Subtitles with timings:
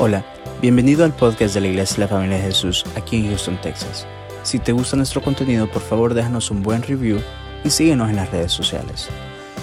[0.00, 0.24] Hola,
[0.62, 4.06] bienvenido al podcast de la Iglesia de la Familia de Jesús aquí en Houston, Texas.
[4.44, 7.18] Si te gusta nuestro contenido, por favor déjanos un buen review
[7.64, 9.08] y síguenos en las redes sociales.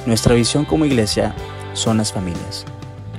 [0.05, 1.33] Nuestra visión como iglesia
[1.71, 2.65] son las familias.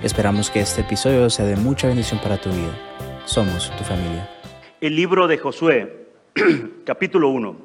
[0.03, 2.79] Esperamos que este episodio sea de mucha bendición para tu vida.
[3.25, 4.29] Somos tu familia.
[4.79, 6.09] El libro de Josué,
[6.85, 7.57] capítulo 1.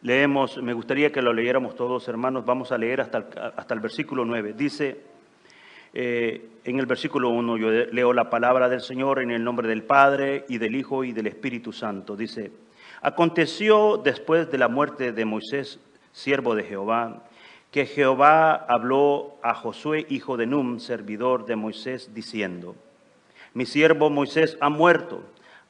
[0.00, 2.46] Leemos, me gustaría que lo leyéramos todos, hermanos.
[2.46, 3.24] Vamos a leer hasta el,
[3.56, 4.54] hasta el versículo 9.
[4.56, 5.15] Dice,
[5.98, 9.82] eh, en el versículo 1 yo leo la palabra del Señor en el nombre del
[9.82, 12.16] Padre y del Hijo y del Espíritu Santo.
[12.16, 12.52] Dice,
[13.00, 15.80] aconteció después de la muerte de Moisés,
[16.12, 17.22] siervo de Jehová,
[17.70, 22.76] que Jehová habló a Josué, hijo de Num, servidor de Moisés, diciendo,
[23.54, 25.22] mi siervo Moisés ha muerto.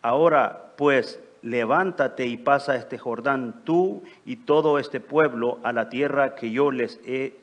[0.02, 6.34] Ahora pues levántate y pasa este Jordán tú y todo este pueblo a la tierra
[6.34, 7.36] que yo les he,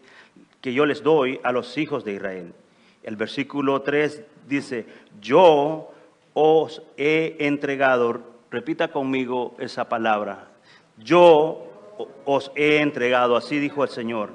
[0.60, 2.54] que yo les doy a los hijos de Israel.
[3.04, 4.86] El versículo 3 dice,
[5.22, 5.92] yo
[6.34, 10.48] os he entregado, repita conmigo esa palabra,
[10.98, 11.68] yo
[12.26, 14.32] os he entregado, así dijo el Señor.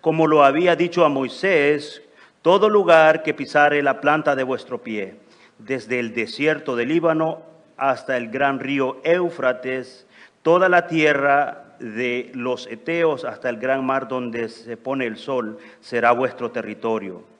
[0.00, 2.02] Como lo había dicho a Moisés,
[2.42, 5.16] todo lugar que pisare la planta de vuestro pie,
[5.58, 7.42] desde el desierto del Líbano
[7.76, 10.06] hasta el gran río Éufrates,
[10.42, 15.58] toda la tierra de los Eteos hasta el gran mar donde se pone el sol
[15.80, 17.31] será vuestro territorio.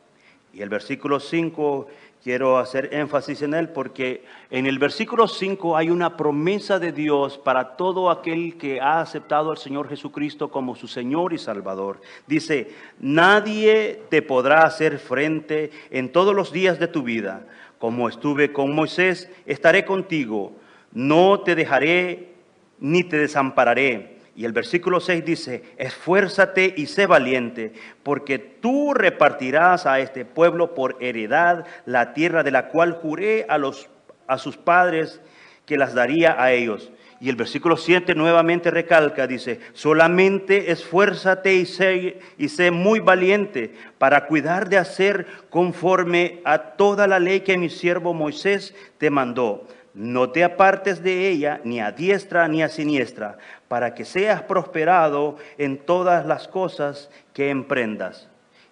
[0.53, 1.89] Y el versículo 5
[2.23, 7.39] quiero hacer énfasis en él porque en el versículo 5 hay una promesa de Dios
[7.39, 12.01] para todo aquel que ha aceptado al Señor Jesucristo como su Señor y Salvador.
[12.27, 17.47] Dice, nadie te podrá hacer frente en todos los días de tu vida.
[17.79, 20.53] Como estuve con Moisés, estaré contigo.
[20.93, 22.35] No te dejaré
[22.79, 24.22] ni te desampararé.
[24.35, 30.75] Y el versículo 6 dice, esfuérzate y sé valiente, porque tú repartirás a este pueblo
[30.75, 33.91] por heredad la tierra de la cual juré a, los,
[34.27, 35.21] a sus padres
[35.67, 36.91] que las daría a ellos.
[37.23, 43.73] Y el versículo 7 nuevamente recalca, dice, solamente esfuérzate y sé, y sé muy valiente
[43.97, 49.69] para cuidar de hacer conforme a toda la ley que mi siervo Moisés te mandó
[49.95, 53.39] no te apartes de ella ni a diestra ni a siniestra,
[53.69, 58.29] para que seas prosperado en todas las cosas que emprendas.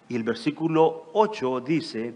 [0.09, 2.15] Y el versículo 8 dice,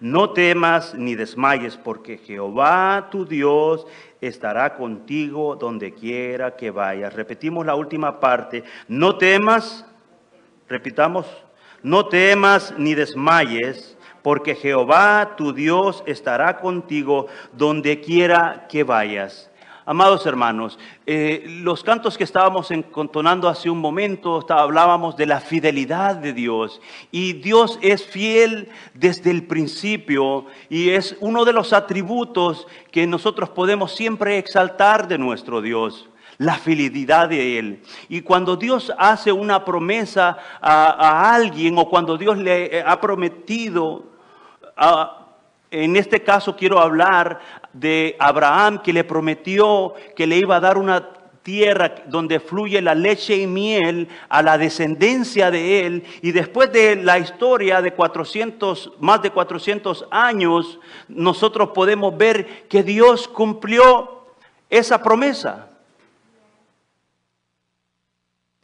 [0.00, 3.86] No temas ni desmayes, porque Jehová tu Dios
[4.20, 7.14] estará contigo donde quiera que vayas.
[7.14, 8.64] Repetimos la última parte.
[8.88, 9.84] No temas,
[10.68, 11.26] repitamos,
[11.82, 19.50] no temas ni desmayes porque Jehová tu Dios estará contigo donde quiera que vayas.
[19.84, 26.14] Amados hermanos, eh, los cantos que estábamos entonando hace un momento, hablábamos de la fidelidad
[26.14, 26.80] de Dios.
[27.10, 33.48] Y Dios es fiel desde el principio y es uno de los atributos que nosotros
[33.48, 37.82] podemos siempre exaltar de nuestro Dios la fidelidad de Él.
[38.08, 44.12] Y cuando Dios hace una promesa a, a, alguien o cuando Dios le ha prometido
[44.76, 45.21] Ah,
[45.72, 47.40] en este caso quiero hablar
[47.72, 51.08] de Abraham que le prometió que le iba a dar una
[51.42, 56.04] tierra donde fluye la leche y miel a la descendencia de él.
[56.20, 60.78] Y después de la historia de 400, más de 400 años,
[61.08, 64.26] nosotros podemos ver que Dios cumplió
[64.70, 65.68] esa promesa.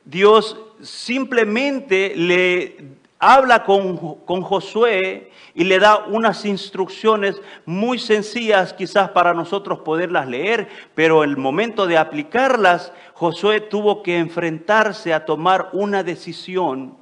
[0.05, 2.77] Dios simplemente le
[3.19, 5.28] habla con, con, Josué
[5.59, 7.35] y le da unas instrucciones
[7.67, 14.19] muy sencillas quizás para nosotros poderlas leer, pero el momento de aplicarlas, Josué tuvo que
[14.19, 16.97] enfrentarse a tomar una decisión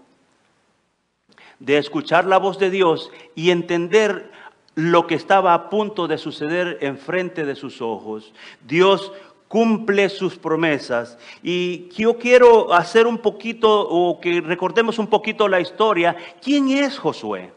[1.59, 4.31] de escuchar la voz de Dios y entender
[4.75, 8.33] lo que estaba a punto de suceder enfrente de sus ojos.
[8.67, 9.13] Dios
[9.49, 11.19] cumple sus promesas.
[11.43, 16.17] Y yo quiero hacer un poquito, o que recordemos un poquito la historia.
[16.41, 17.56] ¿Quién es Josué?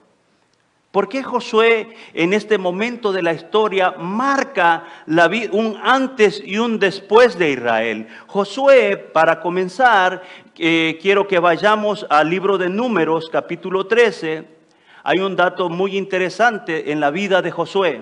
[0.91, 4.85] ¿Por qué Josué en este momento de la historia marca
[5.51, 8.07] un antes y un después de Israel?
[8.25, 10.23] Josué, para comenzar,
[10.57, 14.45] eh, quiero que vayamos al libro de Números, capítulo 13.
[15.03, 18.01] Hay un dato muy interesante en la vida de Josué.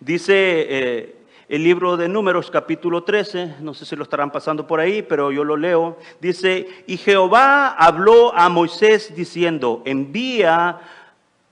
[0.00, 0.66] Dice...
[0.68, 1.16] Eh,
[1.48, 5.30] el libro de Números capítulo 13, no sé si lo estarán pasando por ahí, pero
[5.30, 5.98] yo lo leo.
[6.18, 10.80] Dice, y Jehová habló a Moisés diciendo, envía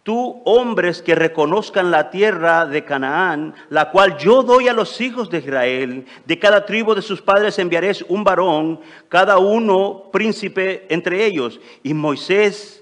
[0.02, 5.30] tú hombres que reconozcan la tierra de Canaán, la cual yo doy a los hijos
[5.30, 6.06] de Israel.
[6.26, 11.60] De cada tribu de sus padres enviaré un varón, cada uno príncipe entre ellos.
[11.82, 12.79] Y Moisés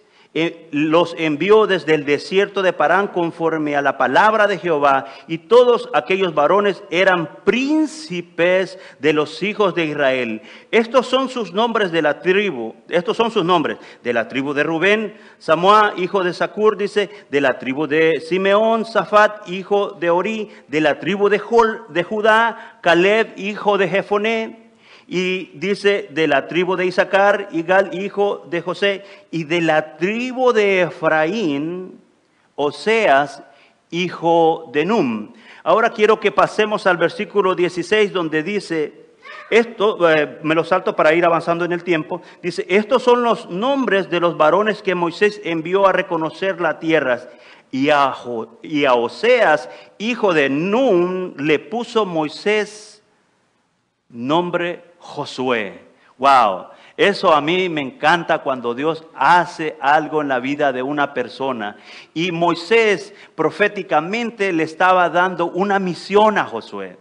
[0.71, 5.89] los envió desde el desierto de Parán conforme a la palabra de Jehová, y todos
[5.95, 10.43] aquellos varones eran príncipes de los hijos de Israel.
[10.71, 14.63] Estos son sus nombres de la tribu, estos son sus nombres, de la tribu de
[14.63, 20.51] Rubén, Samuá, hijo de Sacur, dice, de la tribu de Simeón, Zafat, hijo de Ori,
[20.69, 21.41] de la tribu de,
[21.89, 24.68] de Judá, Caleb, hijo de Jefoné,
[25.11, 30.53] y dice de la tribu de Isaacar, Igal, hijo de José, y de la tribu
[30.53, 31.99] de Efraín,
[32.55, 33.43] Oseas,
[33.91, 35.33] hijo de Num.
[35.65, 39.07] Ahora quiero que pasemos al versículo 16 donde dice,
[39.49, 43.49] esto, eh, me lo salto para ir avanzando en el tiempo, dice, estos son los
[43.49, 47.21] nombres de los varones que Moisés envió a reconocer la tierra.
[47.71, 48.15] Y a,
[48.63, 49.69] y a Oseas,
[49.99, 53.03] hijo de Num, le puso Moisés
[54.09, 55.81] nombre Josué.
[56.19, 56.67] Wow,
[56.99, 61.77] eso a mí me encanta cuando Dios hace algo en la vida de una persona.
[62.13, 66.99] Y Moisés proféticamente le estaba dando una misión a Josué.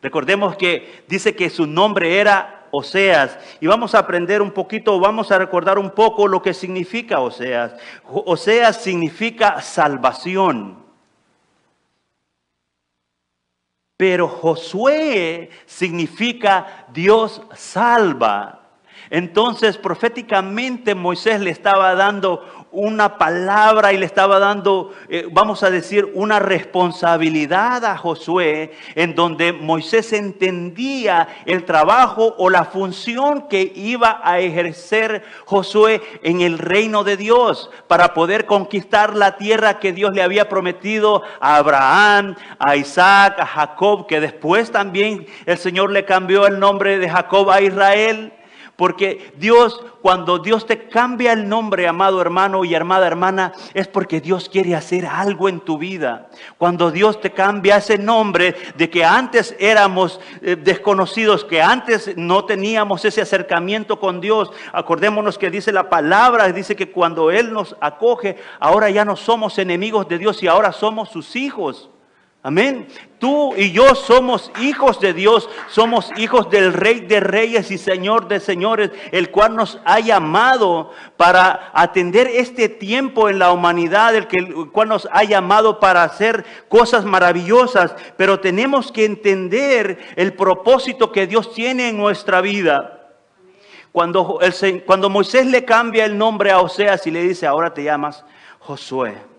[0.00, 3.38] Recordemos que dice que su nombre era Oseas.
[3.60, 7.74] Y vamos a aprender un poquito, vamos a recordar un poco lo que significa Oseas.
[8.04, 10.83] Oseas significa salvación.
[13.96, 18.60] Pero Josué significa Dios salva.
[19.10, 25.70] Entonces proféticamente Moisés le estaba dando una palabra y le estaba dando, eh, vamos a
[25.70, 33.72] decir, una responsabilidad a Josué en donde Moisés entendía el trabajo o la función que
[33.74, 39.92] iba a ejercer Josué en el reino de Dios para poder conquistar la tierra que
[39.92, 45.90] Dios le había prometido a Abraham, a Isaac, a Jacob, que después también el Señor
[45.90, 48.32] le cambió el nombre de Jacob a Israel.
[48.76, 54.20] Porque Dios, cuando Dios te cambia el nombre, amado hermano y amada hermana, es porque
[54.20, 56.28] Dios quiere hacer algo en tu vida.
[56.58, 62.44] Cuando Dios te cambia ese nombre de que antes éramos eh, desconocidos, que antes no
[62.46, 67.76] teníamos ese acercamiento con Dios, acordémonos que dice la palabra, dice que cuando Él nos
[67.80, 71.90] acoge, ahora ya no somos enemigos de Dios y ahora somos sus hijos.
[72.46, 72.88] Amén.
[73.18, 78.28] Tú y yo somos hijos de Dios, somos hijos del Rey de Reyes y Señor
[78.28, 84.26] de Señores, el cual nos ha llamado para atender este tiempo en la humanidad, el,
[84.26, 90.34] que, el cual nos ha llamado para hacer cosas maravillosas, pero tenemos que entender el
[90.34, 93.08] propósito que Dios tiene en nuestra vida.
[93.90, 97.84] Cuando, el, cuando Moisés le cambia el nombre a Oseas y le dice, ahora te
[97.84, 98.22] llamas
[98.58, 99.33] Josué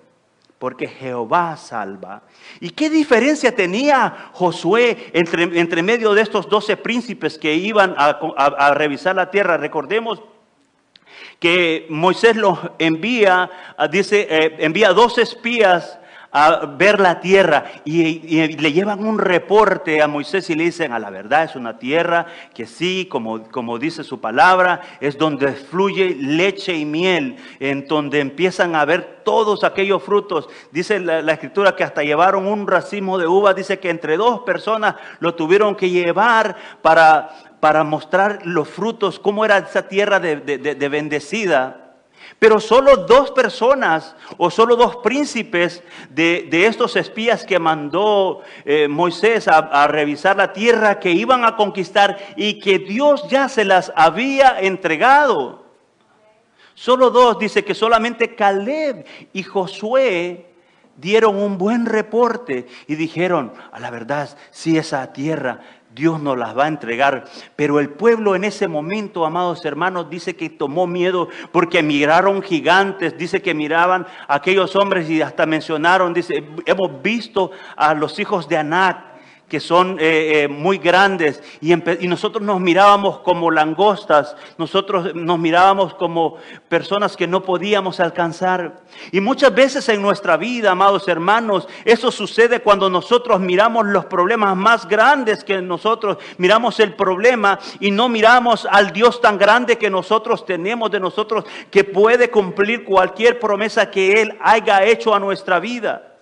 [0.65, 2.23] porque Jehová salva.
[2.59, 9.15] ¿Y qué diferencia tenía Josué entre, medio de estos doce príncipes que iban a, revisar
[9.15, 9.57] la tierra?
[9.57, 10.23] Recordemos
[11.39, 13.47] que Moisés los envía,
[13.91, 15.99] dice, eh, envía dos espías
[16.37, 20.99] a ver la tierra y, le llevan un reporte a Moisés y le dicen, a
[20.99, 26.13] la verdad es una tierra que sí, como, como dice su palabra, es donde fluye
[26.19, 30.49] leche y miel, en donde empiezan a ver todos aquellos frutos.
[30.73, 34.95] Dice la, escritura que hasta llevaron un racimo de uvas, dice que entre dos personas
[35.19, 37.29] lo tuvieron que llevar para,
[37.61, 41.84] para mostrar los frutos, cómo era esa tierra de, de bendecida.
[42.37, 49.47] Pero solo dos personas o solo dos príncipes de, estos espías que mandó eh, Moisés
[49.47, 53.91] a, a, revisar la tierra que iban a conquistar y que Dios ya se las
[53.95, 55.63] había entregado.
[56.73, 60.55] Solo dos, dice que solamente Caleb y Josué
[60.97, 65.61] dieron un buen reporte y dijeron, a la verdad, si esa tierra
[65.95, 67.23] Dios nos las va a entregar.
[67.55, 73.17] Pero el pueblo en ese momento, amados hermanos, dice que tomó miedo porque miraron gigantes,
[73.17, 78.49] dice que miraban a aquellos hombres y hasta mencionaron, dice, hemos visto a los hijos
[78.49, 79.14] de Anac
[79.47, 85.37] que son eh, eh, muy grandes y, y, nosotros nos mirábamos como langostas, nosotros nos
[85.37, 86.37] mirábamos como
[86.67, 88.81] personas que no podíamos alcanzar.
[89.11, 94.55] Y muchas veces en nuestra vida, amados hermanos, eso sucede cuando nosotros miramos los problemas
[94.57, 99.91] más grandes que nosotros, miramos el problema y no miramos al Dios tan grande que
[99.91, 105.59] nosotros tenemos de nosotros, que puede cumplir cualquier promesa que Él haya hecho a nuestra
[105.59, 106.14] vida.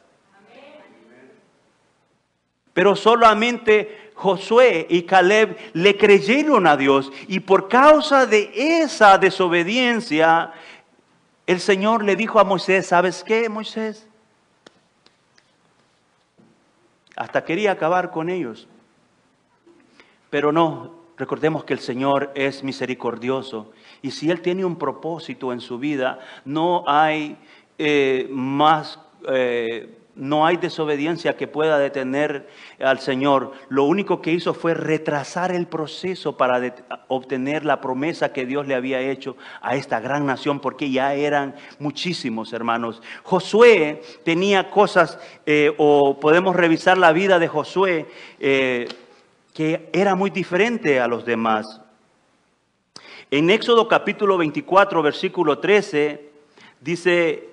[2.73, 8.51] Pero solamente Josué y Caleb le creyeron a Dios y por causa de
[8.81, 10.51] esa desobediencia,
[11.45, 14.07] el Señor le dijo a Moisés, ¿sabes qué, Moisés?
[17.15, 18.67] Hasta quería acabar con ellos.
[20.29, 25.61] Pero no, recordemos que el Señor es misericordioso y si Él tiene un propósito en
[25.61, 27.37] su vida, no hay
[27.77, 28.99] eh, más...
[29.29, 32.47] Eh, no hay desobediencia que pueda detener
[32.79, 33.53] al Señor.
[33.69, 36.75] Lo único que hizo fue retrasar el proceso para
[37.07, 41.55] obtener la promesa que Dios le había hecho a esta gran nación, porque ya eran
[41.79, 43.01] muchísimos hermanos.
[43.23, 48.05] Josué tenía cosas, eh, o podemos revisar la vida de Josué,
[48.39, 48.87] eh,
[49.53, 51.81] que era muy diferente a los demás.
[53.31, 56.29] En Éxodo capítulo 24, versículo 13,
[56.81, 57.49] dice...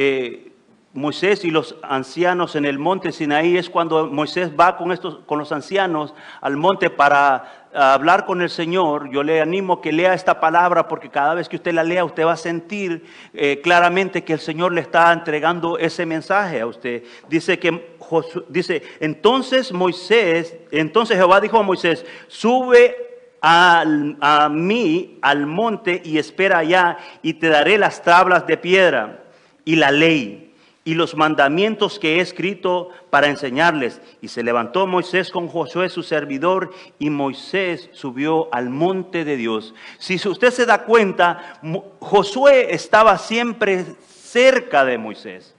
[0.00, 0.47] Eh,
[0.94, 5.38] Moisés y los ancianos en el monte Sinaí es cuando Moisés va con, estos, con
[5.38, 9.10] los ancianos al monte para hablar con el Señor.
[9.10, 12.24] Yo le animo que lea esta palabra porque cada vez que usted la lea usted
[12.24, 13.04] va a sentir
[13.34, 17.04] eh, claramente que el Señor le está entregando ese mensaje a usted.
[17.28, 17.96] Dice que
[18.48, 22.96] dice, entonces Moisés, entonces Jehová dijo a Moisés, sube
[23.42, 29.22] a mí al monte y espera allá y te daré las tablas de piedra
[29.66, 30.47] y la ley
[30.88, 34.00] y los mandamientos que he escrito para enseñarles.
[34.22, 39.74] Y se levantó Moisés con Josué su servidor y Moisés subió al monte de Dios.
[39.98, 41.60] Si usted se da cuenta,
[42.00, 45.54] Josué estaba siempre cerca de Moisés.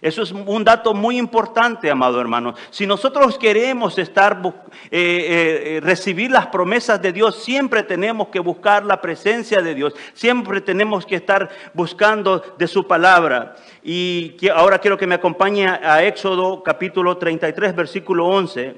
[0.00, 2.54] Eso es un dato muy importante, amado hermano.
[2.70, 4.52] Si nosotros queremos estar, eh,
[4.90, 9.94] eh, eh, recibir las promesas de Dios, siempre tenemos que buscar la presencia de Dios.
[10.14, 13.56] Siempre tenemos que estar buscando de su palabra.
[13.82, 18.76] Y ahora quiero que me acompañe a Éxodo capítulo 33, versículo 11.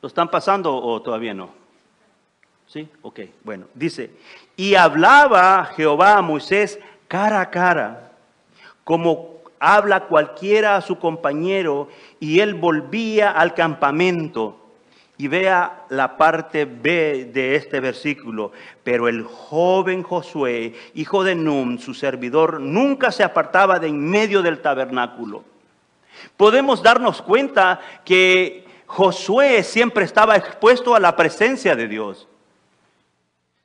[0.00, 1.50] ¿Lo están pasando o todavía no?
[2.66, 2.88] ¿Sí?
[3.02, 3.66] Ok, bueno.
[3.74, 4.10] Dice,
[4.56, 8.05] y hablaba Jehová a Moisés cara a cara
[8.86, 11.88] como habla cualquiera a su compañero,
[12.20, 14.62] y él volvía al campamento.
[15.18, 18.52] Y vea la parte B de este versículo.
[18.84, 24.40] Pero el joven Josué, hijo de Num, su servidor, nunca se apartaba de en medio
[24.40, 25.42] del tabernáculo.
[26.36, 32.28] Podemos darnos cuenta que Josué siempre estaba expuesto a la presencia de Dios.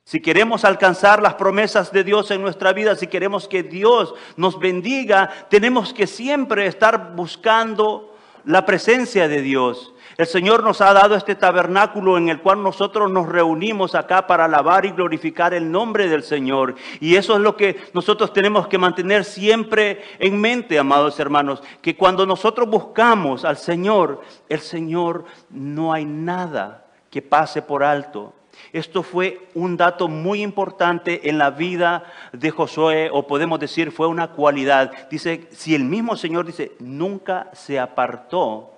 [0.04, 4.58] Si queremos alcanzar las promesas de Dios en nuestra vida, si queremos que Dios nos
[4.58, 8.12] bendiga, tenemos que siempre estar buscando
[8.44, 9.92] la presencia de Dios.
[10.18, 14.44] El Señor nos ha dado este tabernáculo en el cual nosotros nos reunimos acá para
[14.44, 16.74] alabar y glorificar el nombre del Señor.
[17.00, 21.96] Y eso es lo que nosotros tenemos que mantener siempre en mente, amados hermanos, que
[21.96, 28.34] cuando nosotros buscamos al Señor, el Señor no hay nada que pase por alto.
[28.72, 34.06] Esto fue un dato muy importante en la vida de Josué, o podemos decir fue
[34.06, 35.08] una cualidad.
[35.10, 38.72] Dice, si el mismo Señor dice, nunca se apartó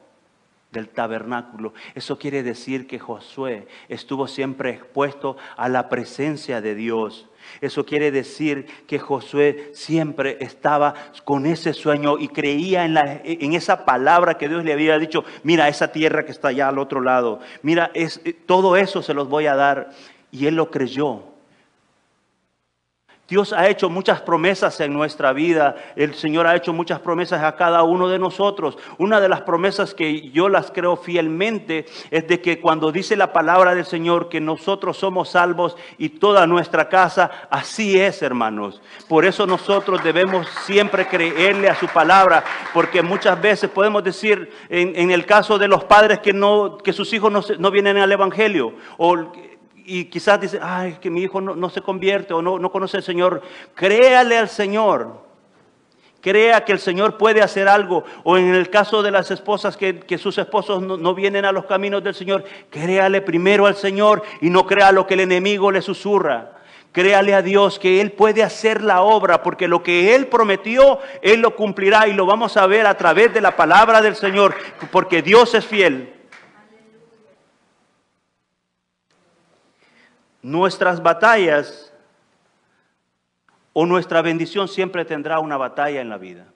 [0.75, 1.73] del tabernáculo.
[1.95, 7.29] Eso quiere decir que Josué estuvo siempre expuesto a la presencia de Dios.
[7.61, 13.53] Eso quiere decir que Josué siempre estaba con ese sueño y creía en, la, en,
[13.55, 17.01] esa palabra que Dios le había dicho, mira esa tierra que está allá al otro
[17.01, 19.91] lado, mira, es, todo eso se los voy a dar.
[20.31, 21.34] Y él lo creyó.
[23.27, 25.77] Dios ha hecho muchas promesas en nuestra vida.
[25.97, 28.77] El Señor ha hecho muchas promesas a cada uno de nosotros.
[28.99, 33.33] Una de las promesas que yo las creo fielmente es de que cuando dice la
[33.33, 38.83] palabra del Señor que nosotros somos salvos y toda nuestra casa, así es, hermanos.
[39.09, 45.11] Por eso nosotros debemos siempre creerle a su palabra, porque muchas veces podemos decir, en,
[45.11, 48.75] el caso de los padres que, no, que sus hijos no, no vienen al Evangelio,
[48.99, 49.33] o
[49.85, 53.03] y quizás dice, ay, que mi hijo no, se convierte o no, no, conoce al
[53.03, 53.43] Señor.
[53.75, 55.23] Créale al Señor.
[56.23, 58.05] Crea que el Señor puede hacer algo.
[58.23, 61.53] O en el caso de las esposas que, que sus esposos no, no, vienen a
[61.53, 65.71] los caminos del Señor, créale primero al Señor y no crea lo que el enemigo
[65.71, 66.53] le susurra.
[66.93, 71.41] Créale a Dios que Él puede hacer la obra, porque lo que Él prometió, Él
[71.41, 74.55] lo cumplirá y lo vamos a ver a través de la palabra del Señor,
[74.93, 76.15] porque Dios es fiel.
[80.45, 81.91] Nuestras batallas
[83.73, 86.47] o nuestra bendición siempre tendrá una batalla en la vida.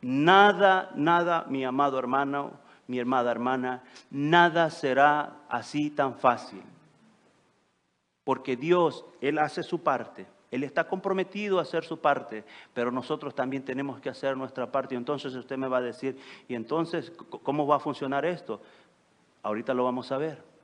[0.00, 2.52] Nada, nada, mi amado hermano,
[2.86, 6.62] mi hermana hermana, nada será así tan fácil.
[8.24, 13.34] Porque Dios, Él hace su parte Él está comprometido a hacer su parte, pero nosotros
[13.34, 14.94] también tenemos que hacer nuestra parte.
[14.94, 18.62] Y entonces usted me va a decir, ¿y entonces cómo va a funcionar esto?
[19.42, 20.55] Ahorita lo vamos a ver.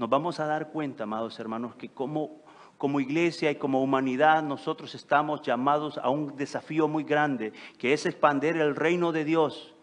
[0.00, 2.40] Nos vamos a dar cuenta, amados hermanos, que como,
[2.78, 8.06] como iglesia y como humanidad nosotros estamos llamados a un desafío muy grande, que es
[8.06, 9.74] expandir el reino de Dios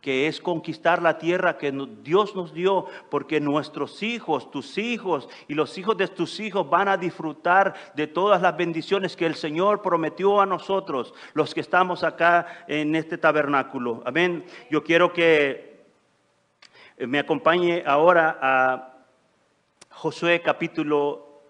[0.00, 1.70] que es conquistar la tierra que
[2.02, 6.88] Dios nos dio, porque nuestros hijos, tus hijos y los hijos de tus hijos van
[6.88, 12.02] a disfrutar de todas las bendiciones que el Señor prometió a nosotros, los que estamos
[12.02, 14.02] acá en este tabernáculo.
[14.06, 14.46] Amén.
[14.70, 15.84] Yo quiero que
[16.98, 18.89] me acompañe ahora a
[20.00, 21.42] Josué capítulo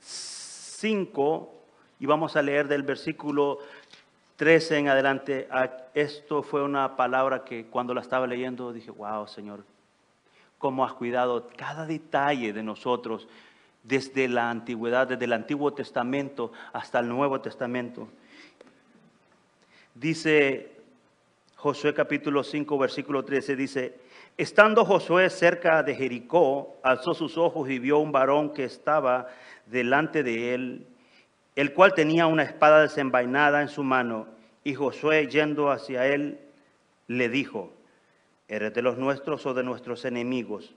[0.00, 1.54] 5
[2.00, 3.58] y vamos a leer del versículo
[4.36, 5.46] 13 en adelante,
[5.92, 9.62] esto fue una palabra que cuando la estaba leyendo dije, wow, Señor,
[10.56, 13.28] cómo has cuidado cada detalle de nosotros
[13.82, 18.08] desde la antigüedad, desde el Antiguo Testamento hasta el Nuevo Testamento.
[19.94, 20.72] Dice
[21.56, 24.00] Josué capítulo 5, versículo 13, dice,
[24.36, 29.28] estando Josué cerca de Jericó, alzó sus ojos y vio un varón que estaba
[29.66, 30.86] delante de él
[31.56, 34.26] el cual tenía una espada desenvainada en su mano,
[34.64, 36.38] y Josué yendo hacia él
[37.08, 37.72] le dijo,
[38.48, 40.74] ¿eres de los nuestros o de nuestros enemigos?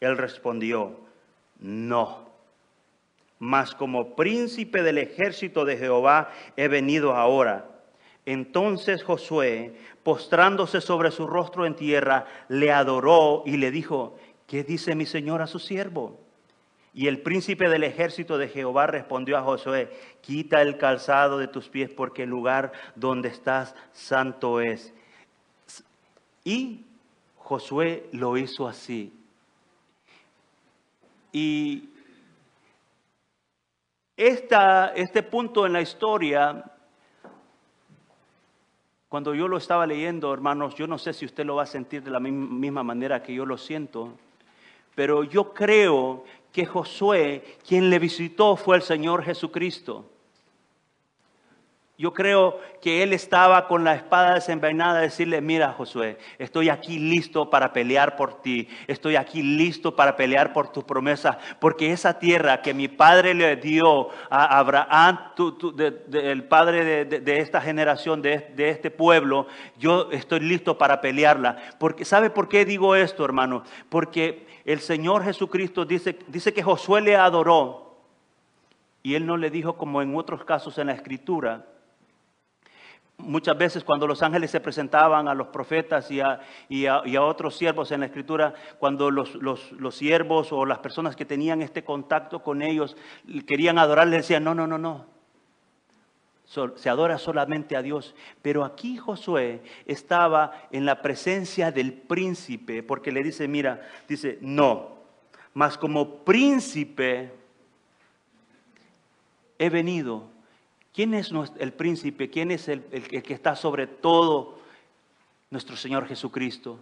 [0.00, 0.98] Él respondió,
[1.58, 2.28] no,
[3.38, 7.66] mas como príncipe del ejército de Jehová he venido ahora.
[8.32, 14.94] Entonces Josué, postrándose sobre su rostro en tierra, le adoró y le dijo, ¿qué dice
[14.94, 16.16] mi señor a su siervo?
[16.94, 21.68] Y el príncipe del ejército de Jehová respondió a Josué, quita el calzado de tus
[21.68, 24.94] pies porque el lugar donde estás santo es.
[26.44, 26.84] Y
[27.36, 29.12] Josué lo hizo así.
[31.32, 31.88] Y
[34.16, 36.64] esta, este punto en la historia,
[39.10, 42.00] cuando yo lo estaba leyendo, hermanos, yo no sé si usted lo va a sentir
[42.04, 44.12] de la misma manera que yo lo siento,
[44.94, 50.04] pero yo creo que Josué, quien le visitó fue el Señor Jesucristo.
[52.00, 57.50] Yo creo que él estaba con la espada desenvainada decirle, mira Josué, estoy aquí listo
[57.50, 62.62] para pelear por ti, estoy aquí listo para pelear por tu promesa, porque esa tierra
[62.62, 65.18] que mi padre le dio a Abraham,
[66.10, 69.46] el padre de, esta generación, de, de, este pueblo,
[69.78, 71.58] yo estoy listo para pelearla.
[71.78, 73.62] Porque, ¿Sabe por qué digo esto, hermano?
[73.90, 77.98] Porque el Señor Jesucristo dice, dice que Josué le adoró
[79.02, 81.66] y él no le dijo como en otros casos en la escritura,
[83.22, 86.40] Muchas veces cuando los ángeles se presentaban a los profetas y a,
[87.20, 89.30] otros siervos en la escritura, cuando los,
[89.94, 92.96] siervos o las personas que tenían este contacto con ellos
[93.46, 95.06] querían adorar, les decían, no, no, no, no.
[96.76, 98.14] se adora solamente a Dios.
[98.42, 105.00] Pero aquí Josué estaba en la presencia del príncipe, porque le dice, mira, dice, no,
[105.54, 107.32] mas como príncipe
[109.58, 110.29] he venido
[110.92, 112.30] ¿Quién es el príncipe?
[112.30, 114.58] ¿Quién es el, que está sobre todo?
[115.50, 116.78] Nuestro Señor Jesucristo.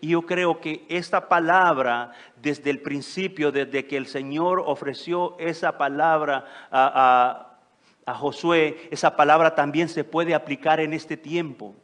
[0.00, 5.78] Y yo creo que esta palabra, desde el principio, desde que el Señor ofreció esa
[5.78, 7.58] palabra a,
[8.04, 11.76] a Josué, esa palabra también se puede aplicar en este tiempo.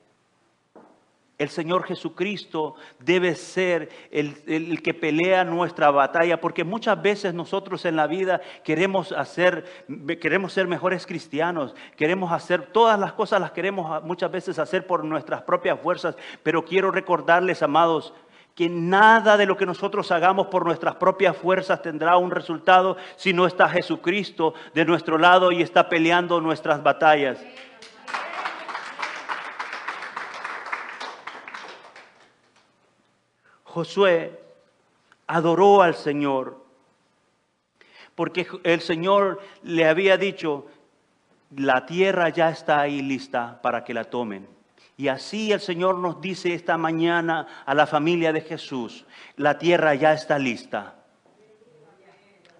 [1.38, 7.94] El Señor Jesucristo debe ser el, que pelea nuestra batalla, porque muchas veces nosotros en
[7.94, 9.86] la vida queremos hacer,
[10.20, 15.04] queremos ser mejores cristianos, queremos hacer todas las cosas, las queremos muchas veces hacer por
[15.04, 18.12] nuestras propias fuerzas, pero quiero recordarles, amados,
[18.56, 23.32] que nada de lo que nosotros hagamos por nuestras propias fuerzas tendrá un resultado si
[23.32, 27.38] no está Jesucristo de nuestro lado y está peleando nuestras batallas.
[33.68, 34.40] Josué
[35.26, 36.64] adoró al Señor,
[38.14, 40.66] porque el Señor le había dicho,
[41.56, 44.48] la tierra ya está ahí lista para que la tomen.
[44.96, 49.04] Y así el Señor nos dice esta mañana a la familia de Jesús,
[49.36, 50.97] la tierra ya está lista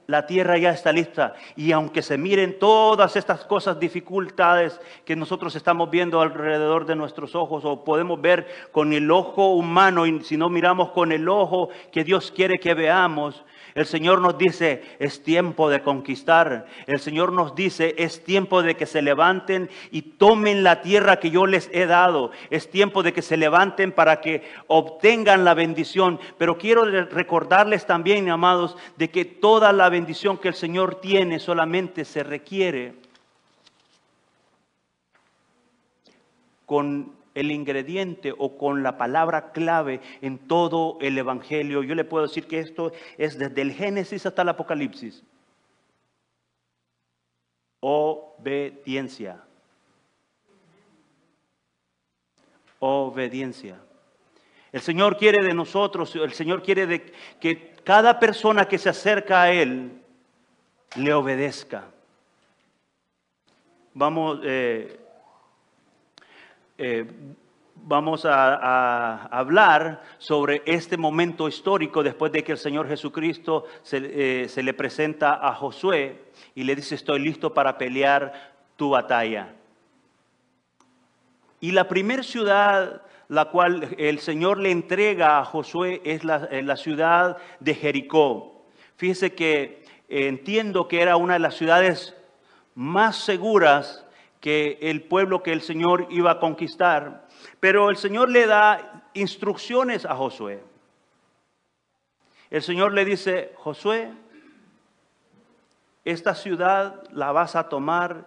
[0.09, 1.35] la tierra ya está lista.
[1.55, 7.35] Y aunque se miren todas estas cosas, dificultades que nosotros estamos viendo alrededor de nuestros
[7.35, 11.69] ojos o podemos ver con el ojo humano y si no miramos con el ojo
[11.93, 13.45] que Dios quiere que veamos,
[13.79, 16.67] El Señor nos dice, es tiempo de conquistar.
[16.89, 21.31] El Señor nos dice, es tiempo de que se levanten y tomen la tierra que
[21.31, 22.33] yo les he dado.
[22.51, 26.19] Es tiempo de que se levanten para que obtengan la bendición.
[26.39, 32.05] Pero quiero recordarles también, amados, de que toda la bendición que el Señor tiene solamente
[32.05, 32.95] se requiere
[36.67, 41.85] con el ingrediente o con la palabra clave en todo el Evangelio.
[41.85, 45.23] Yo le puedo decir que esto es desde el Génesis hasta el Apocalipsis.
[47.81, 49.41] Obediencia.
[52.81, 53.79] Obediencia.
[54.73, 59.43] El Señor quiere de nosotros, el Señor quiere de que cada persona que se acerca
[59.43, 60.03] a Él
[60.97, 61.89] le obedezca.
[63.95, 64.99] Vamos, eh,
[66.79, 67.05] eh,
[67.75, 74.49] vamos a, hablar sobre este momento histórico después de que el Señor Jesucristo se, eh,
[74.49, 79.55] se le presenta a Josué y le dice, estoy listo para pelear tu batalla.
[81.61, 86.77] Y la primera ciudad la cual el Señor le entrega a Josué es la, la
[86.77, 88.65] ciudad de Jericó.
[88.97, 92.17] Fíjese que entiendo que era una de las ciudades
[92.75, 94.07] más seguras
[94.41, 97.27] que el pueblo que el Señor iba a conquistar.
[97.61, 100.63] Pero el Señor le da instrucciones a Josué.
[102.51, 104.11] El Señor le dice, Josué,
[106.05, 108.27] esta ciudad la vas a tomar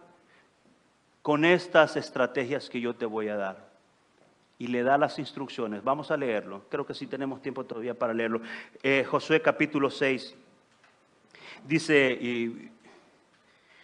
[1.21, 3.71] con estas estrategias que yo te voy a dar.
[4.59, 5.83] Y le da las instrucciones.
[5.83, 6.65] Vamos a leerlo.
[6.69, 8.41] Creo que sí tenemos tiempo todavía para leerlo.
[8.83, 10.35] Eh, Josué capítulo 6.
[11.65, 12.71] Dice,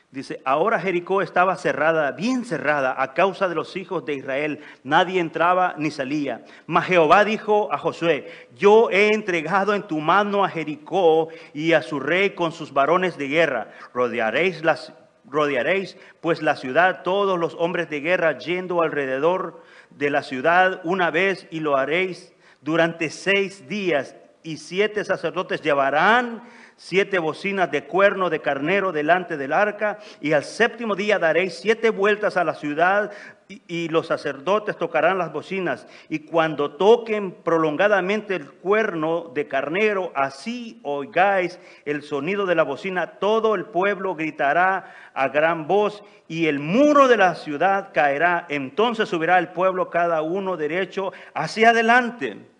[0.10, 4.62] Dice, ahora Jericó estaba cerrada, bien cerrada, a causa de los hijos de Israel.
[4.84, 6.46] Nadie entraba ni salía.
[6.66, 11.82] Mas Jehová dijo a Josué, yo he entregado en tu mano a Jericó y a
[11.82, 13.74] su rey con sus varones de guerra.
[13.94, 14.94] Rodearéis, las,
[15.30, 21.12] rodearéis pues la ciudad, todos los hombres de guerra yendo alrededor de la ciudad una
[21.12, 24.16] vez y lo haréis durante seis días.
[24.42, 26.44] Y siete sacerdotes llevarán
[26.78, 31.90] siete bocinas de cuerno de carnero delante del arca, y al séptimo día daréis siete
[31.90, 33.12] vueltas a la ciudad,
[33.50, 40.80] y, los sacerdotes tocarán las bocinas, y cuando toquen prolongadamente el cuerno de carnero, así
[40.84, 46.60] oigáis el sonido de la bocina, todo el pueblo gritará a gran voz, y el
[46.60, 52.57] muro de la ciudad caerá, entonces subirá el pueblo cada uno derecho hacia adelante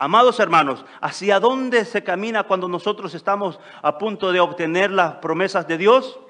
[0.00, 5.66] Amados hermanos, ¿hacia dónde se camina cuando nosotros estamos a punto de obtener las promesas
[5.66, 6.20] de Dios?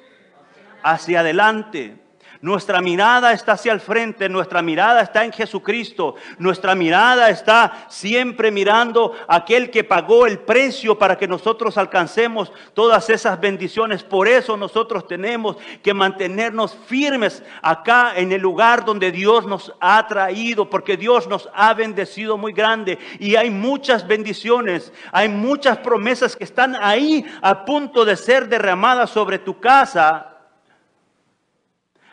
[0.83, 2.03] Hacia adelante.
[2.41, 8.53] Nuestra mirada está hacia el frente, nuestra mirada está en Jesucristo, nuestra mirada está siempre
[8.53, 14.05] mirando aquel que pagó el precio para que nosotros alcancemos todas esas bendiciones.
[14.05, 20.07] Por eso nosotros tenemos que mantenernos firmes acá en el lugar donde Dios nos ha
[20.07, 26.37] traído, porque Dios nos ha bendecido muy grande y hay muchas bendiciones, hay muchas promesas
[26.37, 30.38] que están ahí a punto de ser derramadas sobre tu casa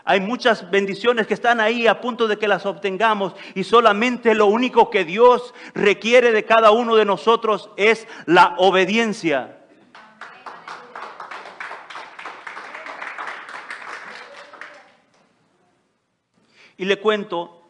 [0.07, 4.45] hay muchas bendiciones que están ahí a punto de que las obtengamos y solamente lo
[4.45, 9.57] único que Dios requiere de cada uno de nosotros es la obediencia.
[16.77, 17.63] Y le cuento,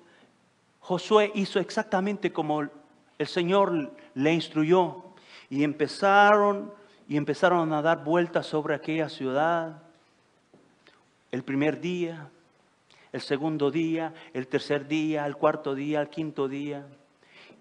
[0.82, 2.64] Josué hizo exactamente como
[3.18, 5.06] el Señor le instruyó
[5.50, 6.74] y empezaron
[7.08, 9.85] y empezaron a dar vueltas sobre aquella ciudad
[11.36, 12.30] el primer día,
[13.12, 16.88] el segundo día, el tercer día, el cuarto día, el quinto día.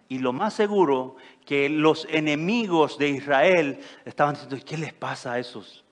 [0.08, 5.38] Y lo más seguro que los enemigos de Israel estaban diciendo, ¿qué les pasa a
[5.40, 5.84] esos?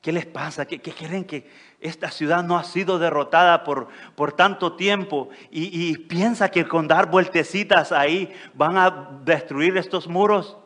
[0.00, 0.64] ¿Qué les pasa?
[0.64, 1.46] ¿Qué, creen que
[1.78, 5.28] esta ciudad no ha sido derrotada por, por tanto tiempo?
[5.50, 10.56] Y, y piensa que con dar vueltecitas ahí van a destruir estos muros.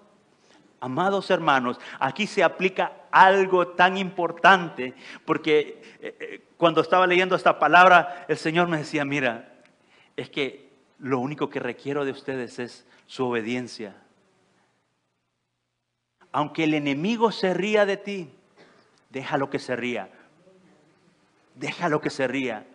[0.84, 4.92] Amados hermanos, aquí se aplica algo tan importante,
[5.24, 9.62] porque eh, eh, cuando estaba leyendo esta palabra, el Señor me decía, mira,
[10.14, 10.68] es que
[10.98, 13.96] lo único que requiero de ustedes es su obediencia.
[16.32, 18.30] Aunque el enemigo se ría de ti,
[19.08, 20.10] déjalo que se ría.
[21.54, 22.66] Déjalo que se ría.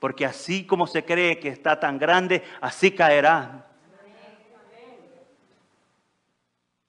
[0.00, 3.67] Porque así como se cree que está tan grande, así caerá.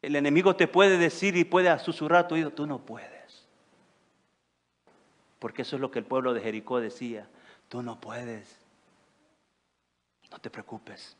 [0.02, 3.48] El enemigo te puede decir y puede susurrar a tu oído, tú no puedes.
[5.40, 7.28] Porque eso es lo que el pueblo de Jericó decía,
[7.68, 8.58] tú no puedes.
[10.32, 11.18] No te preocupes.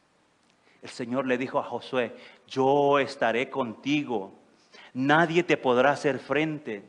[0.82, 2.16] El Señor le dijo a Josué,
[2.48, 4.34] yo estaré contigo,
[4.94, 6.84] nadie te podrá hacer frente.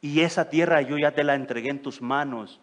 [0.00, 2.60] Y esa tierra yo ya te la entregué en tus manos.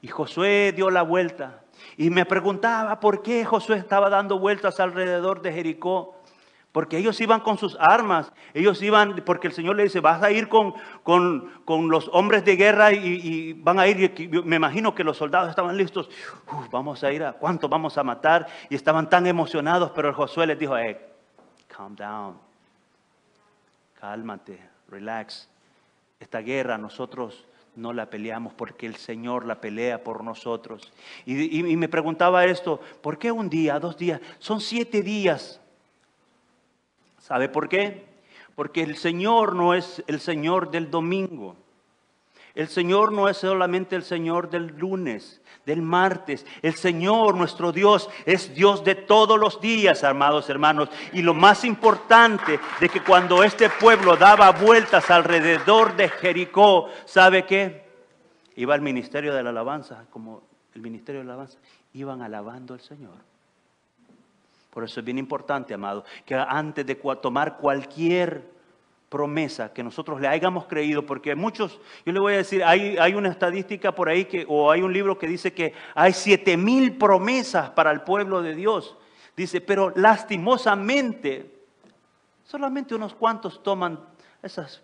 [0.00, 1.62] Y Josué dio la vuelta
[1.96, 6.17] y me preguntaba por qué Josué estaba dando vueltas alrededor de Jericó.
[6.72, 10.30] Porque ellos iban con sus armas, ellos iban, porque el Señor le dice, vas a
[10.30, 11.50] ir con, con,
[11.88, 16.10] los hombres de guerra y, van a ir, me imagino que los soldados estaban listos,
[16.70, 18.46] vamos a ir a, ¿cuánto vamos a matar?
[18.68, 20.98] Y estaban tan emocionados, pero Josué les dijo, hey,
[21.68, 22.36] calm down,
[23.98, 25.48] cálmate, relax.
[26.20, 27.46] Esta guerra nosotros
[27.78, 30.92] no la peleamos porque el Señor la pelea por nosotros.
[31.24, 34.20] Y, me preguntaba esto, ¿por qué un día, dos días?
[34.38, 35.60] Son siete días.
[37.28, 38.06] ¿Sabe por qué?
[38.54, 41.56] Porque el Señor no es el Señor del domingo.
[42.54, 46.46] El Señor no es solamente el Señor del lunes, del martes.
[46.62, 50.88] El Señor, nuestro Dios, es Dios de todos los días, amados hermanos.
[51.12, 57.44] Y lo más importante de que cuando este pueblo daba vueltas alrededor de Jericó, ¿sabe
[57.44, 57.86] qué?
[58.56, 61.58] Iba al ministerio de la alabanza, como el ministerio de la alabanza,
[61.92, 63.27] iban alabando al Señor.
[64.78, 68.48] Por eso es bien importante, amado, que antes de tomar cualquier
[69.08, 73.14] promesa que nosotros le hayamos creído, porque muchos, yo le voy a decir, hay, hay
[73.14, 76.96] una estadística por ahí que, o hay un libro que dice que hay siete mil
[76.96, 78.96] promesas para el pueblo de Dios.
[79.36, 81.60] Dice, pero lastimosamente,
[82.44, 83.98] solamente unos cuantos toman
[84.44, 84.80] esas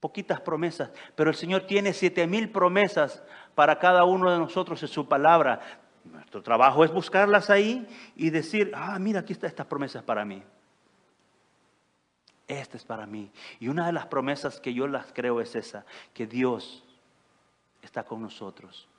[0.00, 3.22] poquitas promesas, pero el Señor tiene siete mil promesas
[3.54, 5.60] para cada uno de nosotros en su palabra.
[6.04, 7.86] Nuestro trabajo es buscarlas ahí
[8.16, 10.42] y decir, ah, mira, aquí está estas promesas para mí.
[12.48, 13.30] Esta es para mí.
[13.60, 16.84] Y una de las promesas que yo las creo es esa, que Dios
[17.82, 18.89] está con nosotros.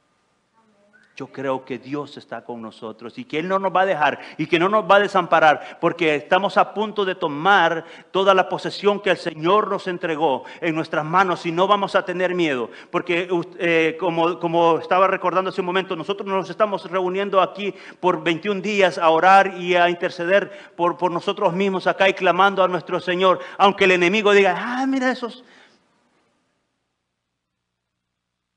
[1.15, 4.19] Yo creo que Dios está con nosotros y que Él no nos va a dejar
[4.37, 8.47] y que no nos va a desamparar porque estamos a punto de tomar toda la
[8.47, 12.69] posesión que el Señor nos entregó en nuestras manos y no vamos a tener miedo.
[12.89, 18.23] Porque eh, como, como estaba recordando hace un momento, nosotros nos estamos reuniendo aquí por
[18.23, 22.69] 21 días a orar y a interceder por, por nosotros mismos acá y clamando a
[22.69, 23.39] nuestro Señor.
[23.57, 25.43] Aunque el enemigo diga, ah, mira esos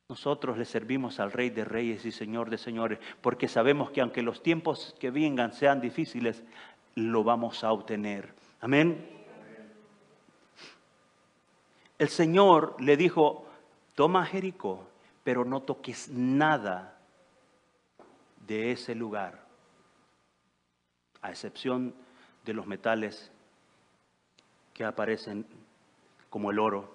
[0.08, 4.20] Nosotros le servimos al Rey de Reyes y Señor de Señores, porque sabemos que aunque
[4.20, 6.42] los tiempos que vengan sean difíciles,
[6.94, 8.34] lo vamos a obtener.
[8.60, 9.08] Amén.
[11.98, 13.46] El Señor le dijo,
[13.94, 14.86] toma Jericó,
[15.22, 16.98] pero no toques nada
[18.46, 19.42] de ese lugar,
[21.22, 21.94] a excepción
[22.44, 23.32] de los metales
[24.74, 25.46] que aparecen
[26.28, 26.92] como el oro.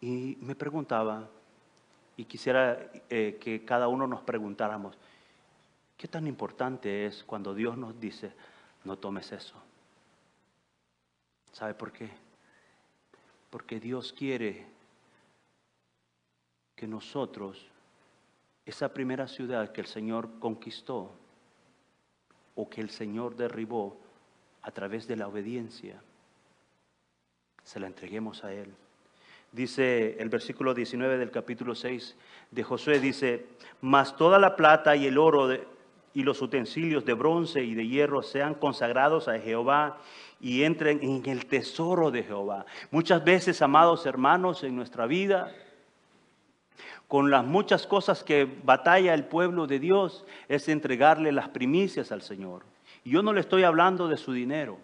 [0.00, 1.28] Y me preguntaba,
[2.16, 4.96] y quisiera eh, que cada uno nos preguntáramos,
[5.96, 8.32] ¿qué tan importante es cuando Dios nos dice,
[8.84, 9.54] no tomes eso?
[11.52, 12.10] ¿Sabe por qué?
[13.50, 14.66] Porque Dios quiere
[16.74, 17.66] que nosotros,
[18.66, 21.12] esa primera ciudad que el Señor conquistó
[22.56, 23.96] o que el Señor derribó
[24.62, 26.00] a través de la obediencia,
[27.62, 28.74] se la entreguemos a Él.
[29.54, 32.16] Dice el versículo 19 del capítulo 6
[32.50, 33.46] de Josué, dice,
[33.80, 35.48] mas toda la plata y el oro
[36.12, 39.98] y los utensilios de bronce y de hierro sean consagrados a Jehová
[40.40, 42.66] y entren en el tesoro de Jehová.
[42.90, 45.52] Muchas veces, amados hermanos, en nuestra vida,
[47.06, 52.22] con las muchas cosas que batalla el pueblo de Dios, es entregarle las primicias al
[52.22, 52.64] Señor.
[53.04, 54.78] Y yo no le estoy hablando de su dinero.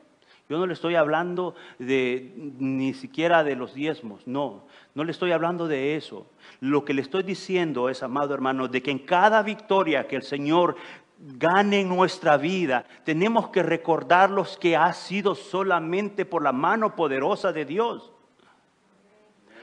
[0.51, 4.65] Yo no le estoy hablando de ni siquiera de los diezmos, no,
[4.97, 6.27] no le estoy hablando de eso.
[6.59, 10.25] Lo que le estoy diciendo es, amado hermano, de que en cada victoria que el
[10.25, 10.75] Señor
[11.21, 17.53] gane en nuestra vida, tenemos que recordarlos que ha sido solamente por la mano poderosa
[17.53, 18.11] de Dios.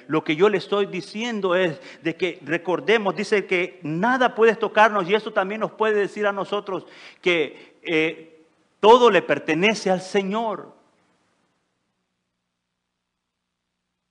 [0.07, 5.09] Lo que yo le estoy diciendo es de que recordemos, dice que nada puede tocarnos
[5.09, 6.87] y eso también nos puede decir a nosotros
[7.21, 8.45] que eh,
[8.79, 10.76] todo le pertenece al Señor.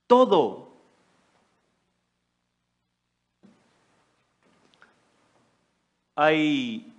[0.07, 0.67] Todo.
[6.15, 6.91] Hay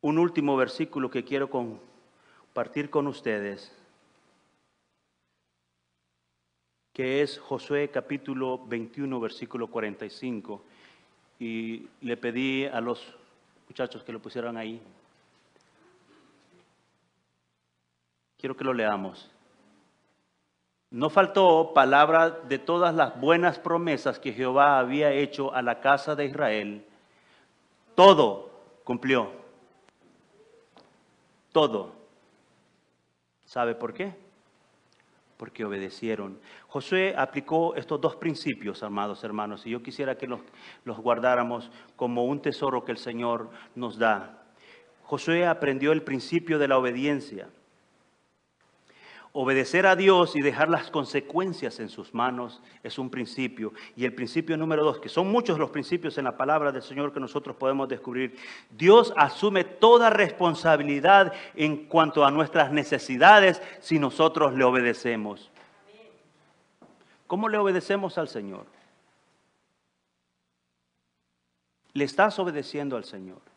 [0.00, 3.72] un último versículo que quiero compartir con ustedes,
[6.92, 10.62] que es Josué capítulo 21, versículo 45.
[11.38, 13.04] Y le pedí a los
[13.68, 14.80] muchachos que lo pusieran ahí.
[18.38, 19.33] Quiero que lo leamos.
[20.94, 26.14] No faltó palabra de todas las buenas promesas que Jehová había hecho a la casa
[26.14, 26.84] de Israel.
[27.96, 28.52] Todo
[28.84, 29.28] cumplió.
[31.50, 31.96] Todo.
[33.44, 34.14] ¿Sabe por qué?
[35.36, 36.38] Porque obedecieron.
[36.68, 40.42] Josué aplicó estos dos principios, amados hermanos, y yo quisiera que los,
[40.84, 44.44] los guardáramos como un tesoro que el Señor nos da.
[45.02, 47.48] Josué aprendió el principio de la obediencia.
[49.36, 53.72] Obedecer a Dios y dejar las consecuencias en sus manos es un principio.
[53.96, 57.12] Y el principio número dos, que son muchos los principios en la palabra del Señor
[57.12, 58.36] que nosotros podemos descubrir,
[58.70, 65.50] Dios asume toda responsabilidad en cuanto a nuestras necesidades si nosotros le obedecemos.
[67.26, 68.66] ¿Cómo le obedecemos al Señor?
[71.92, 73.53] ¿Le estás obedeciendo al Señor?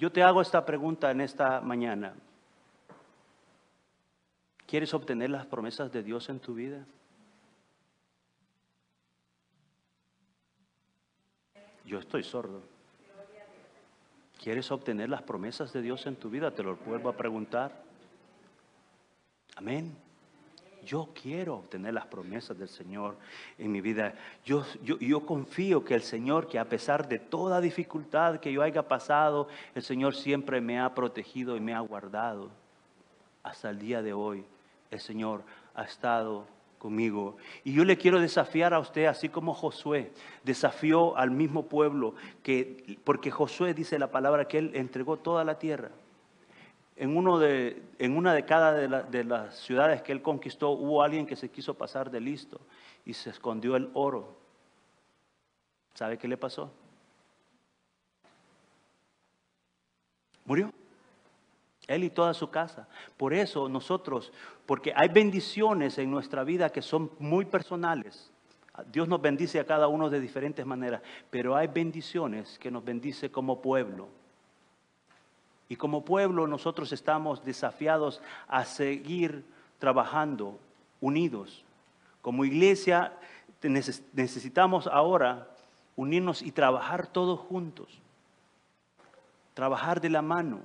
[0.00, 2.14] Yo te hago esta pregunta en esta mañana.
[4.66, 6.86] ¿Quieres obtener las promesas de Dios en tu vida?
[11.84, 12.62] Yo estoy sordo.
[14.42, 16.50] ¿Quieres obtener las promesas de Dios en tu vida?
[16.50, 17.70] Te lo vuelvo a preguntar.
[19.54, 19.94] Amén.
[20.90, 23.16] Yo quiero obtener las promesas del Señor
[23.58, 24.12] en mi vida.
[24.44, 28.88] Yo, yo, confío que el Señor, que a pesar de toda dificultad que yo haya
[28.88, 32.50] pasado, el Señor siempre me ha protegido y me ha guardado.
[33.44, 34.44] Hasta el día de hoy,
[34.90, 35.44] el Señor
[35.76, 37.36] ha estado conmigo.
[37.62, 40.10] Y yo le quiero desafiar a usted, así como Josué
[40.42, 45.56] desafió al mismo pueblo, que, porque Josué dice la palabra que él entregó toda la
[45.56, 45.92] tierra
[47.00, 51.26] en, uno de, en una de cada de, las ciudades que él conquistó hubo alguien
[51.26, 52.60] que se quiso pasar de listo
[53.06, 54.36] y se escondió el oro.
[55.94, 56.70] ¿Sabe qué le pasó?
[60.44, 60.70] Murió.
[61.86, 62.86] Él y toda su casa.
[63.16, 64.30] Por eso nosotros,
[64.66, 68.30] porque hay bendiciones en nuestra vida que son muy personales.
[68.92, 73.30] Dios nos bendice a cada uno de diferentes maneras, pero hay bendiciones que nos bendice
[73.30, 74.19] como pueblo.
[75.70, 79.44] Y como pueblo nosotros estamos desafiados a seguir
[79.78, 80.58] trabajando
[81.00, 81.64] unidos.
[82.22, 83.12] Como iglesia
[83.62, 85.48] necesitamos ahora
[85.94, 88.00] unirnos y trabajar todos juntos.
[89.54, 90.58] Trabajar de la mano.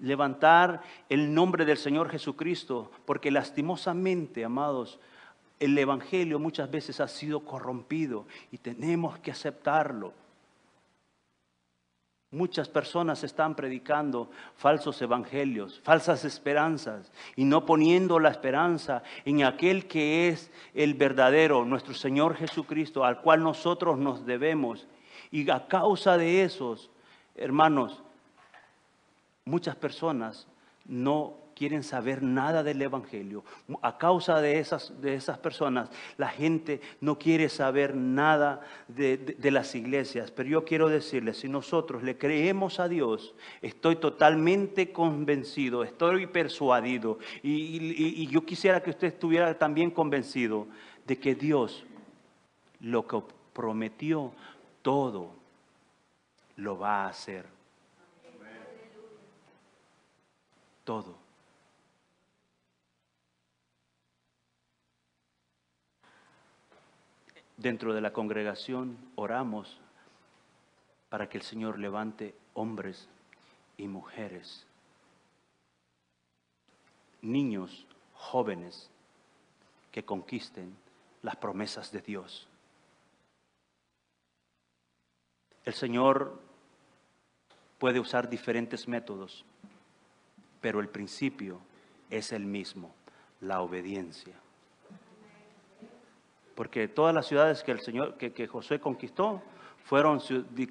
[0.00, 4.98] Levantar el nombre del Señor Jesucristo, porque lastimosamente, amados,
[5.60, 10.14] el Evangelio muchas veces ha sido corrompido y tenemos que aceptarlo.
[12.34, 19.86] Muchas personas están predicando falsos evangelios, falsas esperanzas y no poniendo la esperanza en aquel
[19.86, 24.88] que es el verdadero, nuestro Señor Jesucristo, al cual nosotros nos debemos.
[25.30, 26.90] Y a causa de esos,
[27.36, 28.02] hermanos,
[29.44, 30.48] muchas personas
[30.86, 33.44] no quieren saber nada del Evangelio.
[33.82, 39.74] A causa de esas, de esas personas, la gente no quiere saber nada de, las
[39.74, 40.30] iglesias.
[40.30, 47.18] Pero yo quiero decirles, si nosotros le creemos a Dios, estoy totalmente convencido, estoy persuadido,
[47.42, 50.66] y, y yo quisiera que usted estuviera también convencido
[51.06, 51.84] de que Dios
[52.80, 54.32] lo que prometió,
[54.82, 55.30] todo
[56.56, 57.46] lo va a hacer.
[60.84, 61.23] Todo.
[67.56, 69.78] Dentro de la congregación oramos
[71.08, 73.08] para que el Señor levante hombres
[73.76, 74.66] y mujeres,
[77.22, 78.90] niños, jóvenes,
[79.92, 80.74] que conquisten
[81.22, 82.48] las promesas de Dios.
[85.64, 86.40] El Señor
[87.78, 89.44] puede usar diferentes métodos,
[90.60, 91.60] pero el principio
[92.10, 92.94] es el mismo,
[93.40, 94.34] la obediencia.
[96.54, 99.42] Porque todas las ciudades que el Señor, que, José conquistó,
[99.84, 100.20] fueron,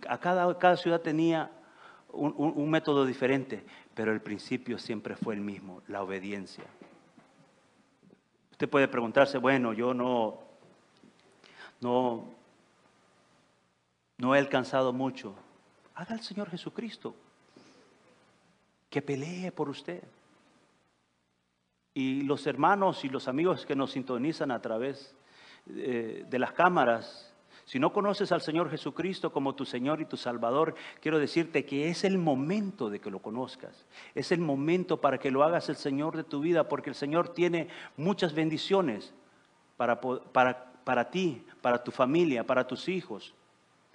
[0.07, 1.51] a cada, cada ciudad tenía
[2.13, 6.63] un, método diferente, pero el principio siempre fue el mismo, la obediencia.
[8.51, 10.39] Usted puede preguntarse, bueno, yo no,
[11.81, 12.23] no,
[14.17, 15.35] no he alcanzado mucho.
[15.95, 17.15] Haga el Señor Jesucristo
[18.89, 20.03] que pelee por usted.
[21.95, 25.15] Y los hermanos y los amigos que nos sintonizan a través
[25.69, 27.33] eh, de las cámaras,
[27.65, 31.89] si no conoces al Señor Jesucristo como tu Señor y tu Salvador, quiero decirte que
[31.89, 33.85] es el momento de que lo conozcas.
[34.15, 37.29] Es el momento para que lo hagas el Señor de tu vida, porque el Señor
[37.29, 39.13] tiene muchas bendiciones
[39.77, 43.33] para, para, para ti, para tu familia, para tus hijos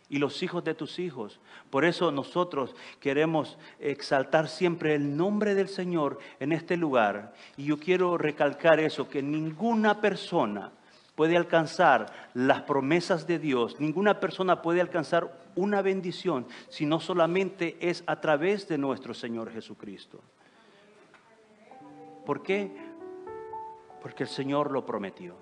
[0.08, 1.38] y los hijos de tus hijos.
[1.68, 7.34] Por eso nosotros queremos exaltar siempre el nombre del Señor en este lugar.
[7.58, 10.72] Y yo quiero recalcar eso, que ninguna persona
[11.18, 17.76] puede alcanzar las promesas de Dios, ninguna persona puede alcanzar una bendición si no solamente
[17.80, 20.20] es a través de nuestro Señor Jesucristo.
[22.24, 22.70] ¿Por qué?
[24.00, 25.34] Porque el Señor lo prometió.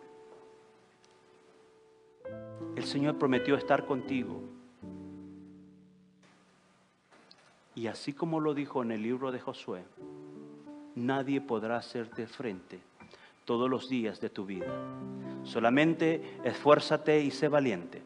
[2.74, 4.44] El Señor prometió estar contigo.
[7.74, 9.84] Y así como lo dijo en el libro de Josué,
[10.94, 12.80] nadie podrá hacerte frente
[13.46, 14.66] todos los días de tu vida.
[15.44, 18.02] Solamente esfuérzate y sé valiente.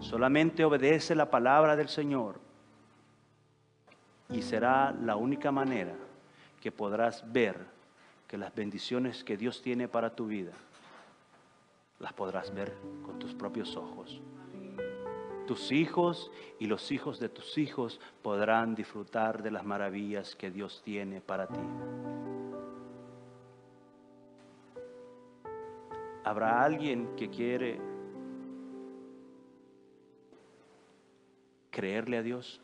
[0.00, 2.40] Solamente obedece la palabra del Señor
[4.30, 5.94] y será la única manera
[6.60, 7.56] que podrás ver
[8.26, 10.52] que las bendiciones que Dios tiene para tu vida
[11.98, 12.74] las podrás ver
[13.04, 14.20] con tus propios ojos.
[15.46, 20.82] Tus hijos y los hijos de tus hijos podrán disfrutar de las maravillas que Dios
[20.84, 21.60] tiene para ti.
[26.24, 27.80] ¿Habrá alguien que quiere
[31.70, 32.60] creerle a Dios?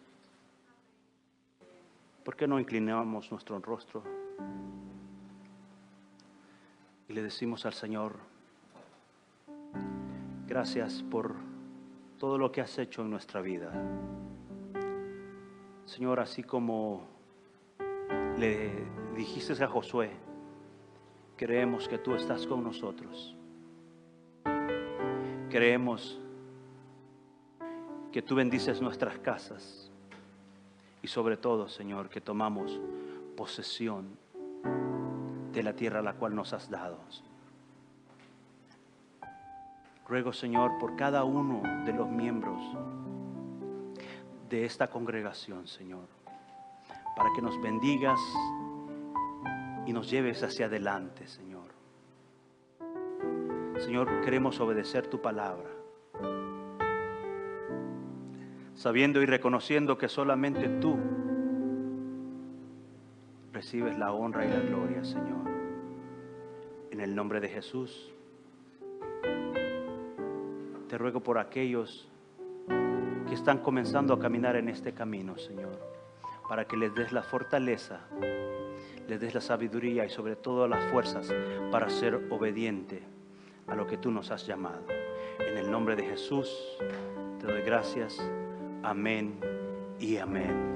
[2.25, 4.03] ¿Por qué no inclinamos nuestro rostro
[7.09, 8.17] y le decimos al Señor,
[10.47, 11.35] gracias por
[12.19, 13.71] todo lo que has hecho en nuestra vida?
[15.85, 17.07] Señor, así como
[18.39, 18.85] le
[19.15, 20.11] dijiste a Josué,
[21.37, 23.37] creemos que tú estás con nosotros.
[25.55, 26.19] Creemos
[28.11, 29.89] que tú bendices nuestras casas
[31.01, 32.81] y sobre todo, Señor, que tomamos
[33.37, 34.19] posesión
[35.53, 36.99] de la tierra a la cual nos has dado.
[40.09, 42.61] Ruego, Señor, por cada uno de los miembros
[44.51, 46.09] de esta congregación, Señor,
[47.17, 48.19] para que nos bendigas
[49.87, 51.54] y nos lleves hacia adelante, Señor.
[53.79, 55.69] Señor, queremos obedecer tu palabra,
[58.75, 60.97] sabiendo y reconociendo que solamente tú
[63.53, 65.49] recibes la honra y la gloria, Señor.
[66.93, 68.13] En el nombre de Jesús,
[70.89, 72.09] te ruego por aquellos
[73.29, 75.81] que están comenzando a caminar en este camino, Señor,
[76.49, 78.01] para que les des la fortaleza,
[79.09, 81.35] les des la sabiduría y sobre todo las fuerzas
[81.73, 83.14] para ser obediente
[83.67, 84.87] a lo que tú nos has llamado.
[85.39, 86.49] En el nombre de Jesús
[87.41, 88.19] te doy gracias.
[88.83, 89.39] Amén
[89.99, 90.75] y amén.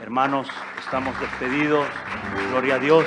[0.00, 0.48] Hermanos,
[0.78, 1.86] estamos despedidos.
[2.50, 3.06] Gloria a Dios.